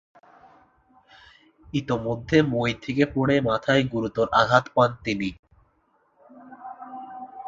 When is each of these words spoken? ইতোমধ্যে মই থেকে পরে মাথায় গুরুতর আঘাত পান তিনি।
ইতোমধ্যে 1.73 2.37
মই 2.51 2.71
থেকে 2.83 3.03
পরে 3.05 3.35
মাথায় 3.41 3.83
গুরুতর 3.83 4.27
আঘাত 4.41 4.65
পান 4.75 4.89
তিনি। 5.03 5.29